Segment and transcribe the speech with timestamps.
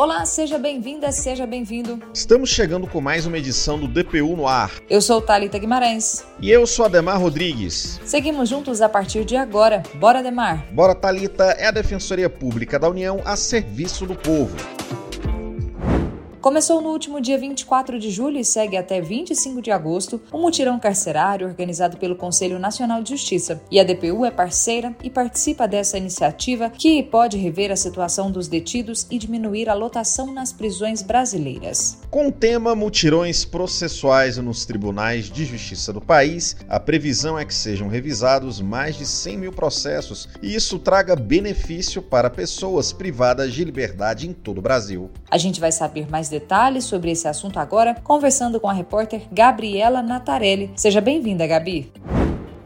[0.00, 2.02] Olá, seja bem-vinda, seja bem-vindo.
[2.14, 4.70] Estamos chegando com mais uma edição do DPU no ar.
[4.88, 6.24] Eu sou Talita Guimarães.
[6.40, 8.00] E eu sou Ademar Rodrigues.
[8.02, 9.82] Seguimos juntos a partir de agora.
[9.96, 10.64] Bora, Ademar.
[10.72, 14.56] Bora, Talita é a Defensoria Pública da União a serviço do povo.
[16.40, 20.80] Começou no último dia 24 de julho e segue até 25 de agosto um mutirão
[20.80, 23.60] carcerário organizado pelo Conselho Nacional de Justiça.
[23.70, 28.48] E a DPU é parceira e participa dessa iniciativa que pode rever a situação dos
[28.48, 31.98] detidos e diminuir a lotação nas prisões brasileiras.
[32.10, 37.54] Com o tema Mutirões Processuais nos Tribunais de Justiça do país, a previsão é que
[37.54, 43.62] sejam revisados mais de 100 mil processos e isso traga benefício para pessoas privadas de
[43.62, 45.10] liberdade em todo o Brasil.
[45.30, 50.02] A gente vai saber mais detalhes sobre esse assunto agora, conversando com a repórter Gabriela
[50.02, 50.70] Natarelli.
[50.76, 51.92] Seja bem-vinda, Gabi.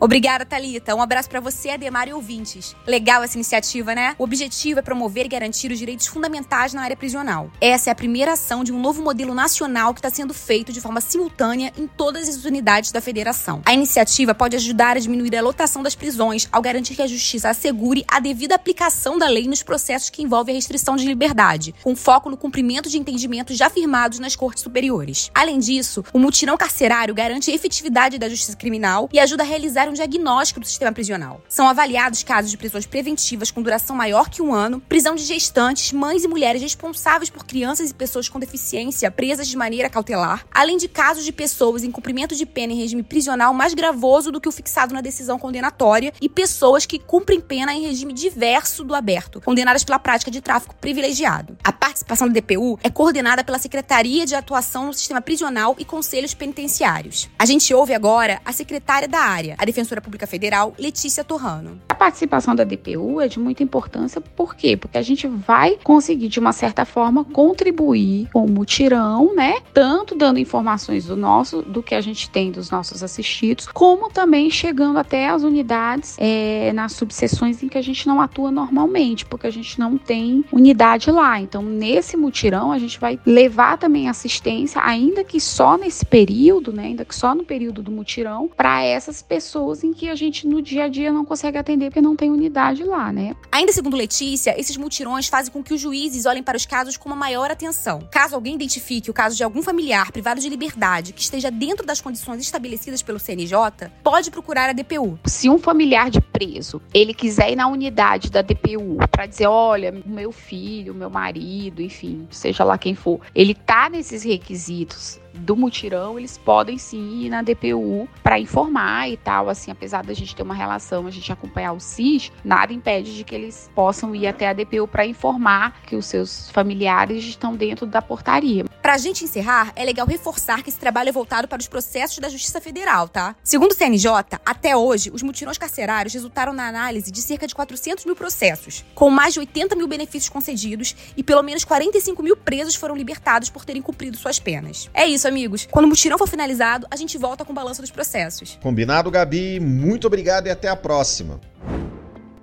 [0.00, 0.94] Obrigada, Talita.
[0.94, 2.76] Um abraço para você, Ademar e ouvintes.
[2.86, 4.14] Legal essa iniciativa, né?
[4.18, 7.50] O objetivo é promover e garantir os direitos fundamentais na área prisional.
[7.60, 10.80] Essa é a primeira ação de um novo modelo nacional que está sendo feito de
[10.80, 13.62] forma simultânea em todas as unidades da federação.
[13.64, 17.48] A iniciativa pode ajudar a diminuir a lotação das prisões ao garantir que a justiça
[17.48, 21.96] assegure a devida aplicação da lei nos processos que envolvem a restrição de liberdade, com
[21.96, 25.30] foco no cumprimento de entendimentos já firmados nas cortes superiores.
[25.34, 29.83] Além disso, o mutirão carcerário garante a efetividade da justiça criminal e ajuda a realizar
[29.88, 31.40] um um diagnóstico do sistema prisional.
[31.48, 35.92] São avaliados casos de prisões preventivas com duração maior que um ano, prisão de gestantes,
[35.92, 40.76] mães e mulheres responsáveis por crianças e pessoas com deficiência presas de maneira cautelar, além
[40.76, 44.48] de casos de pessoas em cumprimento de pena em regime prisional mais gravoso do que
[44.48, 49.40] o fixado na decisão condenatória e pessoas que cumprem pena em regime diverso do aberto,
[49.40, 51.56] condenadas pela prática de tráfico privilegiado.
[51.62, 56.34] A participação da DPU é coordenada pela Secretaria de Atuação no Sistema Prisional e Conselhos
[56.34, 57.30] Penitenciários.
[57.38, 61.80] A gente ouve agora a secretária da área, a Defensora Pública Federal, Letícia Torrano.
[61.88, 64.76] A participação da DPU é de muita importância, por quê?
[64.76, 69.60] Porque a gente vai conseguir, de uma certa forma, contribuir com o mutirão, né?
[69.72, 74.50] Tanto dando informações do nosso, do que a gente tem dos nossos assistidos, como também
[74.50, 79.46] chegando até as unidades é, nas subseções em que a gente não atua normalmente, porque
[79.46, 81.40] a gente não tem unidade lá.
[81.40, 86.84] Então, nesse mutirão, a gente vai levar também assistência, ainda que só nesse período, né?
[86.84, 90.62] Ainda que só no período do mutirão, para essas pessoas em que a gente no
[90.62, 93.36] dia a dia não consegue atender porque não tem unidade lá, né?
[93.52, 97.10] Ainda segundo Letícia, esses mutirões fazem com que os juízes olhem para os casos com
[97.10, 98.08] uma maior atenção.
[98.10, 102.00] Caso alguém identifique o caso de algum familiar privado de liberdade que esteja dentro das
[102.00, 103.54] condições estabelecidas pelo CNJ,
[104.02, 105.18] pode procurar a DPU.
[105.26, 109.92] Se um familiar de preso, ele quiser ir na unidade da DPU para dizer, olha,
[110.06, 116.18] meu filho, meu marido, enfim, seja lá quem for, ele tá nesses requisitos do mutirão,
[116.18, 120.42] eles podem sim ir na DPU para informar e tal, assim, apesar da gente ter
[120.42, 124.48] uma relação, a gente acompanhar o SIS, nada impede de que eles possam ir até
[124.48, 128.64] a DPU para informar que os seus familiares estão dentro da portaria.
[128.80, 132.28] Para gente encerrar, é legal reforçar que esse trabalho é voltado para os processos da
[132.28, 133.34] Justiça Federal, tá?
[133.42, 134.10] Segundo o CNJ,
[134.44, 139.08] até hoje, os mutirões carcerários resultaram na análise de cerca de 400 mil processos, com
[139.10, 143.64] mais de 80 mil benefícios concedidos e pelo menos 45 mil presos foram libertados por
[143.64, 144.90] terem cumprido suas penas.
[144.92, 145.66] É isso, amigos.
[145.70, 148.58] Quando o mutirão for finalizado, a gente volta com o balanço dos processos.
[148.62, 149.60] Combinado, Gabi.
[149.60, 151.40] Muito obrigado e até a próxima.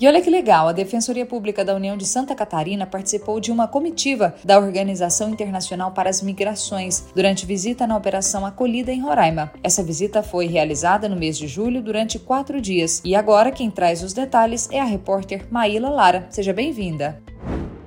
[0.00, 3.66] E olha que legal, a Defensoria Pública da União de Santa Catarina participou de uma
[3.66, 9.50] comitiva da Organização Internacional para as Migrações durante visita na Operação Acolhida em Roraima.
[9.60, 13.02] Essa visita foi realizada no mês de julho durante quatro dias.
[13.04, 16.28] E agora quem traz os detalhes é a repórter Maíla Lara.
[16.30, 17.20] Seja bem-vinda.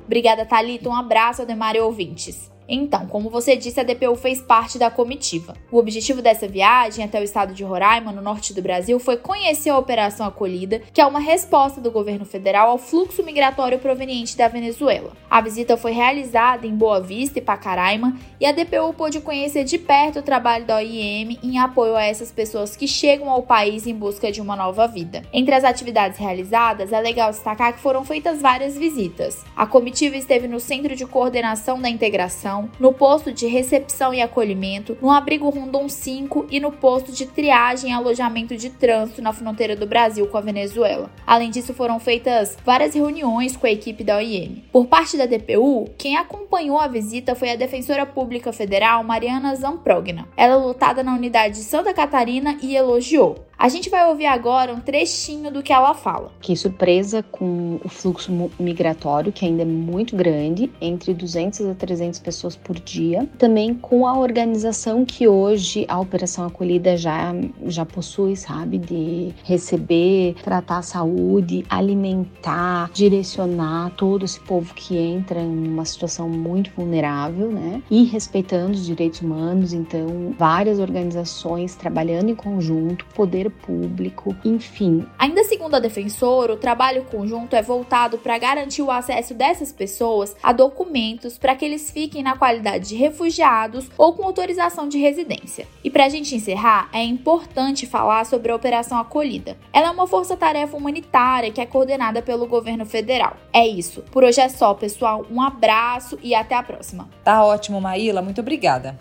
[0.06, 0.90] Obrigada, Thalita.
[0.90, 2.52] Um abraço, Ademar e ouvintes.
[2.74, 5.58] Então, como você disse, a DPU fez parte da comitiva.
[5.70, 9.72] O objetivo dessa viagem até o estado de Roraima, no norte do Brasil, foi conhecer
[9.72, 14.48] a Operação Acolhida, que é uma resposta do governo federal ao fluxo migratório proveniente da
[14.48, 15.12] Venezuela.
[15.30, 19.78] A visita foi realizada em Boa Vista e Pacaraima e a DPU pôde conhecer de
[19.78, 23.94] perto o trabalho da OIM em apoio a essas pessoas que chegam ao país em
[23.94, 25.23] busca de uma nova vida.
[25.34, 29.44] Entre as atividades realizadas, é legal destacar que foram feitas várias visitas.
[29.58, 34.97] A comitiva esteve no Centro de Coordenação da Integração no posto de recepção e acolhimento,
[35.02, 39.75] no abrigo Rondon 5 e no posto de triagem e alojamento de trânsito na fronteira
[39.75, 41.09] do Brasil com a Venezuela.
[41.25, 44.63] Além disso, foram feitas várias reuniões com a equipe da OIM.
[44.72, 50.28] Por parte da DPU, quem acompanhou a visita foi a Defensora Pública Federal Mariana Zamprogna.
[50.35, 53.51] Ela é lutada na unidade de Santa Catarina e elogiou.
[53.61, 56.31] A gente vai ouvir agora um trechinho do que ela fala.
[56.41, 62.17] Que surpresa com o fluxo migratório, que ainda é muito grande, entre 200 a 300
[62.17, 63.29] pessoas por dia.
[63.37, 67.35] Também com a organização que hoje a Operação Acolhida já,
[67.67, 68.79] já possui, sabe?
[68.79, 76.28] De receber, tratar a saúde, alimentar, direcionar todo esse povo que entra em uma situação
[76.28, 77.84] muito vulnerável, né?
[77.91, 79.72] E respeitando os direitos humanos.
[79.72, 85.06] Então, várias organizações trabalhando em conjunto, poder público, enfim.
[85.18, 90.36] Ainda segundo a defensora, o trabalho conjunto é voltado para garantir o acesso dessas pessoas
[90.42, 95.68] a documentos para que eles fiquem na qualidade de refugiados ou com autorização de residência.
[95.84, 99.58] E para a gente encerrar, é importante falar sobre a Operação Acolhida.
[99.74, 103.38] Ela é uma força-tarefa humanitária que é coordenada pelo governo federal.
[103.54, 104.04] É isso.
[104.12, 105.26] Por hoje é só, pessoal.
[105.32, 107.09] Um abraço e até a próxima.
[107.24, 108.22] Tá ótimo, Maíla.
[108.22, 109.00] Muito obrigada.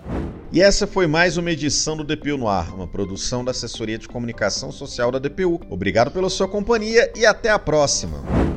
[0.52, 4.08] E essa foi mais uma edição do DPU no Ar, uma produção da Assessoria de
[4.08, 5.60] Comunicação Social da DPU.
[5.70, 8.49] Obrigado pela sua companhia e até a próxima.